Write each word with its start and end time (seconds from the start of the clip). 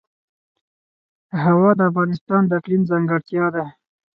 هوا 1.43 1.69
د 1.77 1.81
افغانستان 1.89 2.41
د 2.45 2.51
اقلیم 2.59 2.81
ځانګړتیا 2.91 3.45
ده. 3.55 3.65